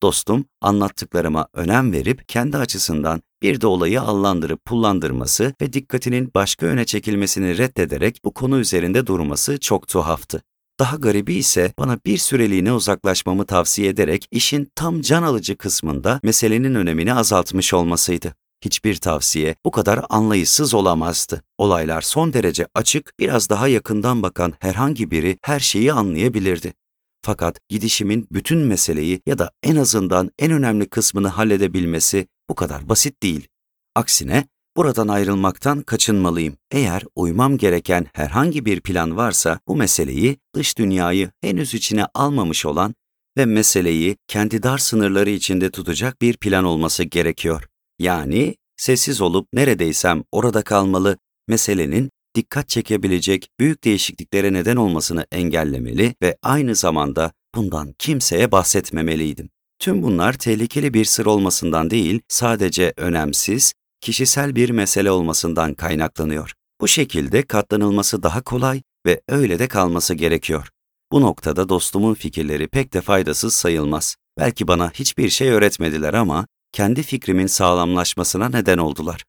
Dostum 0.02 0.44
anlattıklarıma 0.60 1.48
önem 1.52 1.92
verip 1.92 2.28
kendi 2.28 2.56
açısından 2.56 3.22
bir 3.42 3.60
de 3.60 3.66
olayı 3.66 4.02
allandırıp 4.02 4.64
pullandırması 4.64 5.54
ve 5.60 5.72
dikkatinin 5.72 6.30
başka 6.34 6.66
yöne 6.66 6.84
çekilmesini 6.84 7.58
reddederek 7.58 8.20
bu 8.24 8.34
konu 8.34 8.58
üzerinde 8.58 9.06
durması 9.06 9.60
çok 9.60 9.88
tuhaftı. 9.88 10.42
Daha 10.78 10.96
garibi 10.96 11.34
ise 11.34 11.72
bana 11.78 11.98
bir 12.06 12.18
süreliğine 12.18 12.72
uzaklaşmamı 12.72 13.46
tavsiye 13.46 13.88
ederek 13.88 14.28
işin 14.30 14.70
tam 14.74 15.00
can 15.00 15.22
alıcı 15.22 15.56
kısmında 15.56 16.20
meselenin 16.22 16.74
önemini 16.74 17.14
azaltmış 17.14 17.74
olmasıydı. 17.74 18.34
Hiçbir 18.64 18.96
tavsiye 18.96 19.54
bu 19.64 19.70
kadar 19.70 20.00
anlayışsız 20.08 20.74
olamazdı. 20.74 21.42
Olaylar 21.58 22.02
son 22.02 22.32
derece 22.32 22.66
açık, 22.74 23.12
biraz 23.18 23.50
daha 23.50 23.68
yakından 23.68 24.22
bakan 24.22 24.52
herhangi 24.58 25.10
biri 25.10 25.38
her 25.42 25.60
şeyi 25.60 25.92
anlayabilirdi. 25.92 26.74
Fakat 27.28 27.60
gidişimin 27.68 28.28
bütün 28.32 28.58
meseleyi 28.58 29.20
ya 29.26 29.38
da 29.38 29.50
en 29.62 29.76
azından 29.76 30.30
en 30.38 30.52
önemli 30.52 30.88
kısmını 30.88 31.28
halledebilmesi 31.28 32.26
bu 32.50 32.54
kadar 32.54 32.88
basit 32.88 33.22
değil. 33.22 33.48
Aksine 33.94 34.48
buradan 34.76 35.08
ayrılmaktan 35.08 35.82
kaçınmalıyım. 35.82 36.56
Eğer 36.70 37.02
uymam 37.16 37.58
gereken 37.58 38.06
herhangi 38.12 38.64
bir 38.64 38.80
plan 38.80 39.16
varsa 39.16 39.60
bu 39.68 39.76
meseleyi 39.76 40.36
dış 40.54 40.78
dünyayı 40.78 41.30
henüz 41.40 41.74
içine 41.74 42.06
almamış 42.14 42.66
olan 42.66 42.94
ve 43.38 43.46
meseleyi 43.46 44.16
kendi 44.28 44.62
dar 44.62 44.78
sınırları 44.78 45.30
içinde 45.30 45.70
tutacak 45.70 46.22
bir 46.22 46.36
plan 46.36 46.64
olması 46.64 47.04
gerekiyor. 47.04 47.68
Yani 47.98 48.56
sessiz 48.76 49.20
olup 49.20 49.48
neredeysem 49.52 50.24
orada 50.32 50.62
kalmalı, 50.62 51.18
meselenin 51.48 52.10
dikkat 52.34 52.68
çekebilecek 52.68 53.48
büyük 53.60 53.84
değişikliklere 53.84 54.52
neden 54.52 54.76
olmasını 54.76 55.26
engellemeli 55.32 56.14
ve 56.22 56.36
aynı 56.42 56.74
zamanda 56.74 57.32
bundan 57.54 57.94
kimseye 57.98 58.52
bahsetmemeliydim. 58.52 59.50
Tüm 59.78 60.02
bunlar 60.02 60.32
tehlikeli 60.32 60.94
bir 60.94 61.04
sır 61.04 61.26
olmasından 61.26 61.90
değil, 61.90 62.20
sadece 62.28 62.92
önemsiz, 62.96 63.72
kişisel 64.00 64.56
bir 64.56 64.70
mesele 64.70 65.10
olmasından 65.10 65.74
kaynaklanıyor. 65.74 66.52
Bu 66.80 66.88
şekilde 66.88 67.42
katlanılması 67.42 68.22
daha 68.22 68.42
kolay 68.42 68.82
ve 69.06 69.20
öyle 69.28 69.58
de 69.58 69.68
kalması 69.68 70.14
gerekiyor. 70.14 70.68
Bu 71.12 71.20
noktada 71.20 71.68
dostumun 71.68 72.14
fikirleri 72.14 72.68
pek 72.68 72.94
de 72.94 73.00
faydasız 73.00 73.54
sayılmaz. 73.54 74.16
Belki 74.38 74.68
bana 74.68 74.90
hiçbir 74.90 75.30
şey 75.30 75.48
öğretmediler 75.48 76.14
ama 76.14 76.46
kendi 76.72 77.02
fikrimin 77.02 77.46
sağlamlaşmasına 77.46 78.48
neden 78.48 78.78
oldular. 78.78 79.24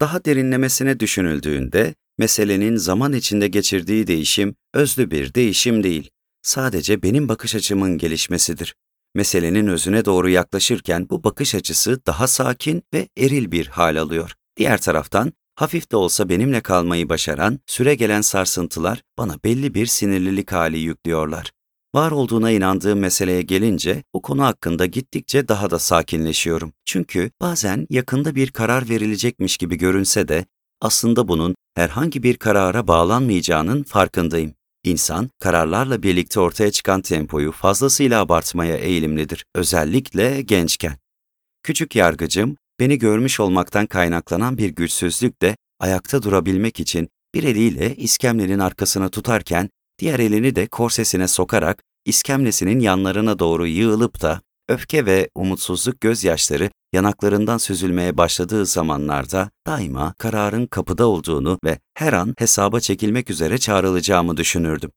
Daha 0.00 0.24
derinlemesine 0.24 1.00
düşünüldüğünde 1.00 1.94
meselenin 2.18 2.76
zaman 2.76 3.12
içinde 3.12 3.48
geçirdiği 3.48 4.06
değişim 4.06 4.54
özlü 4.74 5.10
bir 5.10 5.34
değişim 5.34 5.82
değil. 5.82 6.10
Sadece 6.42 7.02
benim 7.02 7.28
bakış 7.28 7.54
açımın 7.54 7.98
gelişmesidir. 7.98 8.74
Meselenin 9.14 9.66
özüne 9.66 10.04
doğru 10.04 10.28
yaklaşırken 10.28 11.08
bu 11.10 11.24
bakış 11.24 11.54
açısı 11.54 12.06
daha 12.06 12.26
sakin 12.26 12.82
ve 12.94 13.08
eril 13.18 13.52
bir 13.52 13.66
hal 13.66 13.96
alıyor. 13.96 14.32
Diğer 14.56 14.80
taraftan 14.80 15.32
hafif 15.54 15.92
de 15.92 15.96
olsa 15.96 16.28
benimle 16.28 16.60
kalmayı 16.60 17.08
başaran 17.08 17.58
süre 17.66 17.94
gelen 17.94 18.20
sarsıntılar 18.20 19.02
bana 19.18 19.36
belli 19.44 19.74
bir 19.74 19.86
sinirlilik 19.86 20.52
hali 20.52 20.78
yüklüyorlar. 20.78 21.52
Var 21.94 22.10
olduğuna 22.10 22.50
inandığım 22.50 22.98
meseleye 22.98 23.42
gelince 23.42 24.02
bu 24.14 24.22
konu 24.22 24.44
hakkında 24.44 24.86
gittikçe 24.86 25.48
daha 25.48 25.70
da 25.70 25.78
sakinleşiyorum. 25.78 26.72
Çünkü 26.84 27.30
bazen 27.40 27.86
yakında 27.90 28.34
bir 28.34 28.50
karar 28.50 28.88
verilecekmiş 28.88 29.56
gibi 29.56 29.76
görünse 29.76 30.28
de 30.28 30.44
aslında 30.80 31.28
bunun 31.28 31.54
herhangi 31.74 32.22
bir 32.22 32.36
karara 32.36 32.88
bağlanmayacağının 32.88 33.82
farkındayım. 33.82 34.54
İnsan, 34.84 35.30
kararlarla 35.38 36.02
birlikte 36.02 36.40
ortaya 36.40 36.70
çıkan 36.70 37.00
tempoyu 37.00 37.52
fazlasıyla 37.52 38.20
abartmaya 38.20 38.76
eğilimlidir, 38.76 39.44
özellikle 39.54 40.42
gençken. 40.42 40.96
Küçük 41.62 41.96
yargıcım, 41.96 42.56
beni 42.80 42.98
görmüş 42.98 43.40
olmaktan 43.40 43.86
kaynaklanan 43.86 44.58
bir 44.58 44.68
güçsüzlükle 44.68 45.56
ayakta 45.80 46.22
durabilmek 46.22 46.80
için 46.80 47.08
bir 47.34 47.44
eliyle 47.44 47.96
iskemlenin 47.96 48.58
arkasına 48.58 49.08
tutarken 49.08 49.70
diğer 49.98 50.18
elini 50.18 50.56
de 50.56 50.66
korsesine 50.66 51.28
sokarak 51.28 51.82
iskemlesinin 52.04 52.80
yanlarına 52.80 53.38
doğru 53.38 53.66
yığılıp 53.66 54.22
da 54.22 54.40
öfke 54.68 55.06
ve 55.06 55.30
umutsuzluk 55.34 56.00
gözyaşları 56.00 56.70
yanaklarından 56.92 57.58
süzülmeye 57.58 58.16
başladığı 58.16 58.66
zamanlarda 58.66 59.50
daima 59.66 60.14
kararın 60.18 60.66
kapıda 60.66 61.06
olduğunu 61.06 61.58
ve 61.64 61.78
her 61.94 62.12
an 62.12 62.34
hesaba 62.38 62.80
çekilmek 62.80 63.30
üzere 63.30 63.58
çağrılacağımı 63.58 64.36
düşünürdüm. 64.36 64.90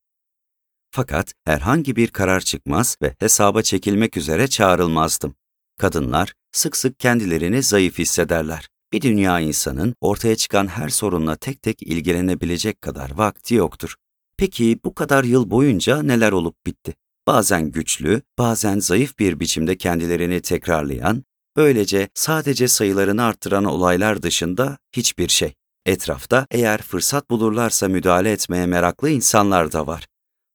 Fakat 0.92 1.34
herhangi 1.46 1.96
bir 1.96 2.08
karar 2.08 2.42
çıkmaz 2.42 2.98
ve 3.02 3.16
hesaba 3.20 3.62
çekilmek 3.62 4.18
üzere 4.18 4.48
çağrılmazdım. 4.48 5.36
Kadınlar 5.80 6.34
sık 6.52 6.78
sık 6.78 7.00
kendilerini 7.00 7.64
zayıf 7.64 8.00
hissederler. 8.00 8.70
Bir 8.94 9.02
dünya 9.02 9.40
insanın 9.40 9.96
ortaya 10.02 10.36
çıkan 10.36 10.68
her 10.68 10.90
sorunla 10.90 11.36
tek 11.36 11.62
tek 11.62 11.84
ilgilenebilecek 11.84 12.82
kadar 12.82 13.12
vakti 13.12 13.56
yoktur. 13.56 13.96
Peki 14.38 14.80
bu 14.86 14.96
kadar 14.96 15.24
yıl 15.24 15.50
boyunca 15.50 16.04
neler 16.04 16.32
olup 16.32 16.66
bitti? 16.66 16.94
Bazen 17.28 17.72
güçlü, 17.72 18.22
bazen 18.38 18.80
zayıf 18.80 19.20
bir 19.20 19.40
biçimde 19.40 19.78
kendilerini 19.78 20.42
tekrarlayan, 20.42 21.24
böylece 21.58 22.10
sadece 22.14 22.68
sayılarını 22.68 23.24
arttıran 23.24 23.66
olaylar 23.66 24.24
dışında 24.24 24.78
hiçbir 24.96 25.28
şey. 25.28 25.54
Etrafta 25.86 26.48
eğer 26.52 26.82
fırsat 26.82 27.30
bulurlarsa 27.30 27.88
müdahale 27.88 28.32
etmeye 28.32 28.66
meraklı 28.66 29.10
insanlar 29.10 29.72
da 29.72 29.88
var. 29.88 30.08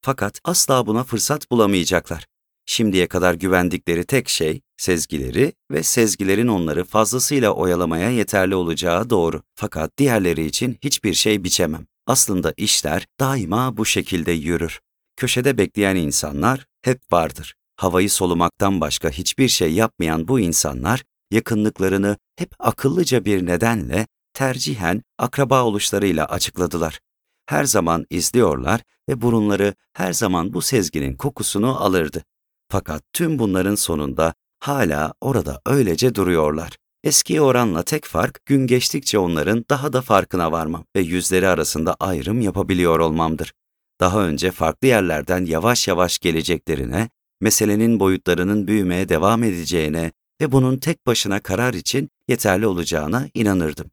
Fakat 0.03 0.41
asla 0.45 0.87
buna 0.87 1.05
fırsat 1.05 1.51
bulamayacaklar. 1.51 2.27
Şimdiye 2.67 3.07
kadar 3.07 3.35
güvendikleri 3.35 4.05
tek 4.05 4.29
şey 4.29 4.61
sezgileri 4.77 5.53
ve 5.71 5.83
sezgilerin 5.83 6.49
onları 6.49 6.85
fazlasıyla 6.85 7.51
oyalamaya 7.51 8.11
yeterli 8.11 8.55
olacağı 8.55 9.11
doğru. 9.11 9.43
Fakat 9.55 9.99
diğerleri 9.99 10.45
için 10.45 10.79
hiçbir 10.83 11.15
şey 11.15 11.45
biçemem. 11.45 11.87
Aslında 12.07 12.55
işler 12.57 13.07
daima 13.21 13.77
bu 13.77 13.85
şekilde 13.85 14.33
yürür. 14.33 14.81
Köşede 15.17 15.59
bekleyen 15.59 15.97
insanlar 15.97 16.67
hep 16.83 17.13
vardır. 17.13 17.55
Havayı 17.77 18.11
solumaktan 18.11 18.81
başka 18.81 19.11
hiçbir 19.11 19.49
şey 19.49 19.73
yapmayan 19.73 20.29
bu 20.29 20.41
insanlar 20.41 21.05
yakınlıklarını 21.31 22.17
hep 22.37 22.55
akıllıca 22.59 23.25
bir 23.25 23.47
nedenle 23.47 24.07
tercihen 24.35 25.03
akraba 25.19 25.65
oluşlarıyla 25.65 26.27
açıkladılar. 26.27 27.01
Her 27.47 27.65
zaman 27.65 28.07
izliyorlar 28.11 28.81
ve 29.09 29.23
burunları 29.23 29.75
her 29.93 30.13
zaman 30.13 30.53
bu 30.53 30.63
sezginin 30.63 31.17
kokusunu 31.17 31.83
alırdı. 31.83 32.25
Fakat 32.69 33.03
tüm 33.13 33.39
bunların 33.39 33.75
sonunda 33.75 34.35
hala 34.61 35.15
orada 35.21 35.61
öylece 35.67 36.15
duruyorlar. 36.15 36.77
Eski 37.05 37.41
oranla 37.41 37.83
tek 37.83 38.05
fark 38.05 38.47
gün 38.47 38.67
geçtikçe 38.67 39.19
onların 39.19 39.65
daha 39.71 39.93
da 39.93 40.03
farkına 40.03 40.53
varmam 40.53 40.85
ve 40.97 41.01
yüzleri 41.01 41.49
arasında 41.49 41.97
ayrım 42.01 42.41
yapabiliyor 42.41 42.99
olmamdır. 42.99 43.53
Daha 44.01 44.27
önce 44.27 44.51
farklı 44.51 44.89
yerlerden 44.89 45.45
yavaş 45.45 45.89
yavaş 45.89 46.19
geleceklerine, 46.19 47.09
meselenin 47.41 48.01
boyutlarının 48.01 48.67
büyümeye 48.67 49.09
devam 49.09 49.43
edeceğine 49.43 50.13
ve 50.41 50.53
bunun 50.53 50.77
tek 50.79 51.07
başına 51.07 51.41
karar 51.41 51.75
için 51.75 52.09
yeterli 52.29 52.67
olacağına 52.67 53.29
inanırdım. 53.35 53.91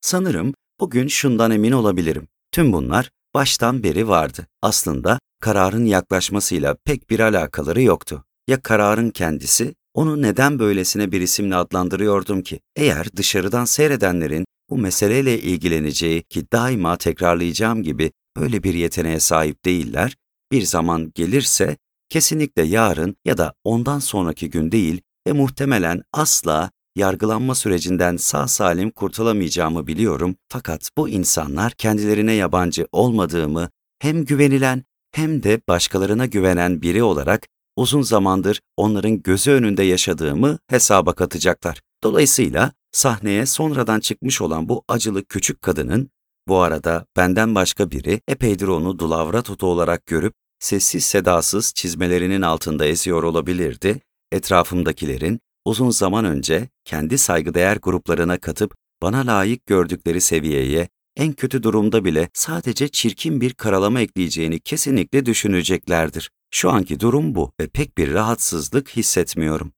Sanırım 0.00 0.54
bugün 0.80 1.08
şundan 1.08 1.50
emin 1.50 1.72
olabilirim. 1.72 2.28
Tüm 2.52 2.72
bunlar 2.72 3.10
baştan 3.34 3.82
beri 3.82 4.08
vardı. 4.08 4.46
Aslında 4.62 5.18
kararın 5.40 5.84
yaklaşmasıyla 5.84 6.76
pek 6.84 7.10
bir 7.10 7.20
alakaları 7.20 7.82
yoktu. 7.82 8.24
Ya 8.48 8.62
kararın 8.62 9.10
kendisi, 9.10 9.74
onu 9.94 10.22
neden 10.22 10.58
böylesine 10.58 11.12
bir 11.12 11.20
isimle 11.20 11.56
adlandırıyordum 11.56 12.42
ki? 12.42 12.60
Eğer 12.76 13.16
dışarıdan 13.16 13.64
seyredenlerin 13.64 14.46
bu 14.70 14.78
meseleyle 14.78 15.40
ilgileneceği 15.40 16.22
ki 16.22 16.44
daima 16.52 16.96
tekrarlayacağım 16.96 17.82
gibi 17.82 18.12
böyle 18.40 18.62
bir 18.62 18.74
yeteneğe 18.74 19.20
sahip 19.20 19.64
değiller, 19.64 20.16
bir 20.52 20.62
zaman 20.62 21.12
gelirse 21.14 21.76
kesinlikle 22.08 22.62
yarın 22.62 23.16
ya 23.24 23.38
da 23.38 23.54
ondan 23.64 23.98
sonraki 23.98 24.50
gün 24.50 24.72
değil 24.72 25.00
ve 25.26 25.32
muhtemelen 25.32 26.02
asla 26.12 26.70
yargılanma 26.96 27.54
sürecinden 27.54 28.16
sağ 28.16 28.48
salim 28.48 28.90
kurtulamayacağımı 28.90 29.86
biliyorum 29.86 30.36
fakat 30.48 30.90
bu 30.98 31.08
insanlar 31.08 31.72
kendilerine 31.72 32.32
yabancı 32.32 32.86
olmadığımı 32.92 33.70
hem 33.98 34.24
güvenilen 34.24 34.84
hem 35.12 35.42
de 35.42 35.60
başkalarına 35.68 36.26
güvenen 36.26 36.82
biri 36.82 37.02
olarak 37.02 37.46
uzun 37.76 38.02
zamandır 38.02 38.60
onların 38.76 39.22
gözü 39.22 39.50
önünde 39.50 39.82
yaşadığımı 39.82 40.58
hesaba 40.68 41.12
katacaklar. 41.12 41.80
Dolayısıyla 42.04 42.72
sahneye 42.92 43.46
sonradan 43.46 44.00
çıkmış 44.00 44.40
olan 44.40 44.68
bu 44.68 44.84
acılı 44.88 45.24
küçük 45.24 45.62
kadının, 45.62 46.10
bu 46.48 46.58
arada 46.58 47.06
benden 47.16 47.54
başka 47.54 47.90
biri 47.90 48.20
epeydir 48.28 48.68
onu 48.68 48.98
dulavra 48.98 49.42
tutu 49.42 49.66
olarak 49.66 50.06
görüp 50.06 50.34
sessiz 50.58 51.04
sedasız 51.04 51.72
çizmelerinin 51.74 52.42
altında 52.42 52.86
eziyor 52.86 53.22
olabilirdi, 53.22 54.00
etrafımdakilerin 54.32 55.40
uzun 55.64 55.90
zaman 55.90 56.24
önce 56.24 56.68
kendi 56.84 57.18
saygıdeğer 57.18 57.76
gruplarına 57.76 58.38
katıp 58.38 58.74
bana 59.02 59.26
layık 59.26 59.66
gördükleri 59.66 60.20
seviyeye 60.20 60.88
en 61.16 61.32
kötü 61.32 61.62
durumda 61.62 62.04
bile 62.04 62.28
sadece 62.34 62.88
çirkin 62.88 63.40
bir 63.40 63.54
karalama 63.54 64.00
ekleyeceğini 64.00 64.60
kesinlikle 64.60 65.26
düşüneceklerdir. 65.26 66.30
Şu 66.50 66.70
anki 66.70 67.00
durum 67.00 67.34
bu 67.34 67.52
ve 67.60 67.68
pek 67.68 67.98
bir 67.98 68.12
rahatsızlık 68.12 68.88
hissetmiyorum. 68.88 69.72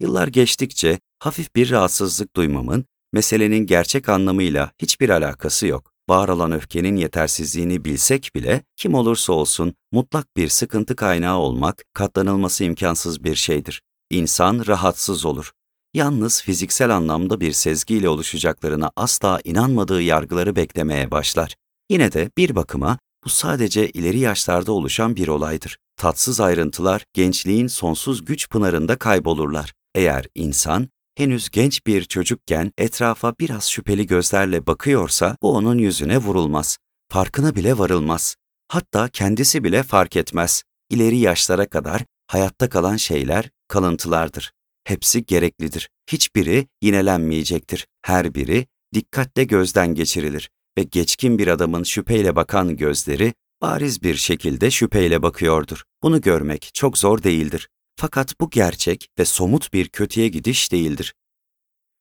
Yıllar 0.00 0.28
geçtikçe 0.28 0.98
hafif 1.18 1.56
bir 1.56 1.70
rahatsızlık 1.70 2.36
duymamın 2.36 2.84
meselenin 3.12 3.66
gerçek 3.66 4.08
anlamıyla 4.08 4.70
hiçbir 4.82 5.08
alakası 5.08 5.66
yok. 5.66 5.92
Var 6.08 6.52
öfkenin 6.52 6.96
yetersizliğini 6.96 7.84
bilsek 7.84 8.30
bile 8.34 8.62
kim 8.76 8.94
olursa 8.94 9.32
olsun 9.32 9.74
mutlak 9.92 10.36
bir 10.36 10.48
sıkıntı 10.48 10.96
kaynağı 10.96 11.38
olmak 11.38 11.82
katlanılması 11.94 12.64
imkansız 12.64 13.24
bir 13.24 13.34
şeydir. 13.34 13.82
İnsan 14.10 14.66
rahatsız 14.66 15.24
olur. 15.24 15.52
Yalnız 15.94 16.42
fiziksel 16.42 16.96
anlamda 16.96 17.40
bir 17.40 17.52
sezgiyle 17.52 18.08
oluşacaklarına 18.08 18.90
asla 18.96 19.40
inanmadığı 19.44 20.02
yargıları 20.02 20.56
beklemeye 20.56 21.10
başlar. 21.10 21.54
Yine 21.90 22.12
de 22.12 22.30
bir 22.36 22.56
bakıma 22.56 22.98
bu 23.24 23.28
sadece 23.28 23.90
ileri 23.90 24.18
yaşlarda 24.18 24.72
oluşan 24.72 25.16
bir 25.16 25.28
olaydır. 25.28 25.78
Tatsız 25.96 26.40
ayrıntılar 26.40 27.04
gençliğin 27.12 27.66
sonsuz 27.66 28.24
güç 28.24 28.50
pınarında 28.50 28.98
kaybolurlar. 28.98 29.72
Eğer 29.94 30.26
insan 30.34 30.88
henüz 31.18 31.50
genç 31.50 31.86
bir 31.86 32.04
çocukken 32.04 32.72
etrafa 32.78 33.34
biraz 33.40 33.70
şüpheli 33.70 34.06
gözlerle 34.06 34.66
bakıyorsa 34.66 35.36
bu 35.42 35.52
onun 35.52 35.78
yüzüne 35.78 36.18
vurulmaz. 36.18 36.78
Farkına 37.08 37.54
bile 37.54 37.78
varılmaz. 37.78 38.36
Hatta 38.68 39.08
kendisi 39.08 39.64
bile 39.64 39.82
fark 39.82 40.16
etmez. 40.16 40.62
İleri 40.90 41.18
yaşlara 41.18 41.68
kadar 41.68 42.04
hayatta 42.26 42.68
kalan 42.68 42.96
şeyler 42.96 43.50
kalıntılardır. 43.68 44.52
Hepsi 44.84 45.26
gereklidir. 45.26 45.90
Hiçbiri 46.10 46.66
yinelenmeyecektir. 46.82 47.86
Her 48.02 48.34
biri 48.34 48.66
dikkatle 48.94 49.44
gözden 49.44 49.94
geçirilir 49.94 50.50
ve 50.78 50.82
geçkin 50.82 51.38
bir 51.38 51.48
adamın 51.48 51.82
şüpheyle 51.82 52.36
bakan 52.36 52.76
gözleri 52.76 53.34
bariz 53.62 54.02
bir 54.02 54.14
şekilde 54.14 54.70
şüpheyle 54.70 55.22
bakıyordur. 55.22 55.82
Bunu 56.02 56.20
görmek 56.20 56.70
çok 56.74 56.98
zor 56.98 57.22
değildir. 57.22 57.68
Fakat 58.00 58.40
bu 58.40 58.50
gerçek 58.50 59.08
ve 59.18 59.24
somut 59.24 59.72
bir 59.72 59.88
kötüye 59.88 60.28
gidiş 60.28 60.72
değildir. 60.72 61.14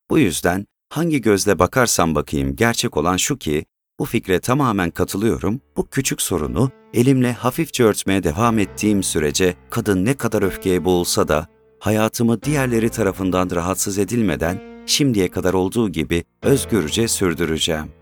Bu 0.10 0.20
yüzden 0.20 0.66
hangi 0.90 1.22
gözle 1.22 1.60
bakarsam 1.60 2.16
bakayım 2.16 2.56
gerçek 2.56 2.98
olan 2.98 3.18
şu 3.18 3.38
ki, 3.38 3.66
bu 4.00 4.06
fikre 4.06 4.40
tamamen 4.40 4.90
katılıyorum, 4.90 5.62
bu 5.78 5.90
küçük 5.90 6.22
sorunu 6.22 6.72
elimle 6.94 7.34
hafifçe 7.34 7.84
örtmeye 7.84 8.24
devam 8.24 8.60
ettiğim 8.60 9.04
sürece 9.04 9.56
kadın 9.70 10.06
ne 10.06 10.14
kadar 10.14 10.42
öfkeye 10.42 10.86
boğulsa 10.86 11.28
da 11.28 11.48
hayatımı 11.80 12.44
diğerleri 12.44 12.90
tarafından 12.90 13.50
rahatsız 13.52 13.98
edilmeden 13.98 14.62
şimdiye 14.86 15.32
kadar 15.32 15.54
olduğu 15.54 15.90
gibi 15.90 16.24
özgürce 16.44 17.08
sürdüreceğim. 17.08 17.97